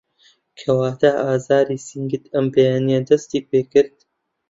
کەواته 0.59 1.09
ئازاری 1.21 1.77
سنگت 1.87 2.23
ئەم 2.33 2.45
بەیانیه 2.53 2.99
دستی 3.07 3.41
پێکرد 3.49 3.95